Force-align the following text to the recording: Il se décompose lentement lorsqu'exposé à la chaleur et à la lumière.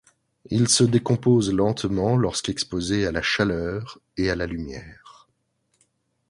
Il 0.49 0.67
se 0.67 0.83
décompose 0.83 1.53
lentement 1.53 2.17
lorsqu'exposé 2.17 3.05
à 3.05 3.11
la 3.11 3.21
chaleur 3.21 3.99
et 4.17 4.31
à 4.31 4.35
la 4.35 4.47
lumière. 4.47 5.29